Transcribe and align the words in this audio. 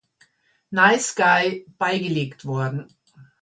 Nice 0.71 1.13
Guy" 1.13 1.63
beigelegt 1.77 2.43
worden. 2.43 2.91